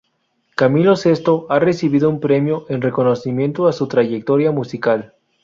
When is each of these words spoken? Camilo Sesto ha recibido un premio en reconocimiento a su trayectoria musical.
Camilo 0.55 0.95
Sesto 0.95 1.45
ha 1.49 1.59
recibido 1.59 2.09
un 2.09 2.19
premio 2.19 2.65
en 2.69 2.81
reconocimiento 2.81 3.67
a 3.67 3.71
su 3.71 3.87
trayectoria 3.87 4.49
musical. 4.51 5.13